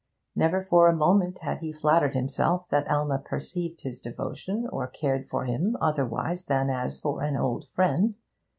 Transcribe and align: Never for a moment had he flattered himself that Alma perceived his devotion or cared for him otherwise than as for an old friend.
Never 0.35 0.63
for 0.63 0.87
a 0.87 0.95
moment 0.95 1.37
had 1.43 1.59
he 1.59 1.71
flattered 1.71 2.15
himself 2.15 2.67
that 2.69 2.87
Alma 2.89 3.19
perceived 3.19 3.81
his 3.81 3.99
devotion 3.99 4.67
or 4.71 4.87
cared 4.87 5.29
for 5.29 5.45
him 5.45 5.77
otherwise 5.79 6.45
than 6.45 6.71
as 6.71 6.99
for 6.99 7.21
an 7.21 7.37
old 7.37 7.69
friend. 7.69 8.17